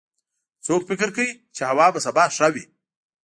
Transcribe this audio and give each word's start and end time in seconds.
څوک 0.65 0.81
فکر 0.89 1.09
کوي 1.15 1.29
چې 1.55 1.61
هوا 1.69 1.87
به 1.93 1.99
سبا 2.05 2.23
ښه 2.35 2.47
وي 2.53 2.63